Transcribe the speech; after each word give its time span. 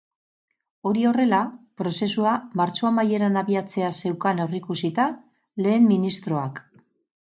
Hori 0.91 1.03
horrela, 1.09 1.41
prozesua 1.81 2.31
martxo 2.61 2.89
amaieran 2.91 3.37
abiatzea 3.43 3.91
zeukan 4.05 4.43
aurreikusita 4.47 5.09
lehen 5.67 5.87
ministroak. 5.95 6.65